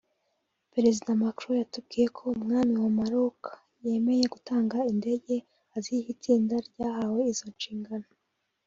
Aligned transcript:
"Perezida 0.73 1.19
Macron 1.21 1.55
yatubwiye 1.61 2.07
ko 2.15 2.21
umwami 2.37 2.75
wa 2.83 2.91
Maroc 2.99 3.39
yemeye 3.85 4.25
gutanga 4.33 4.77
indege 4.91 5.33
akaziha 5.63 6.07
itsinda 6.15 6.55
ryahawe 6.67 7.19
izo 7.33 7.47
nshingano 7.55 8.07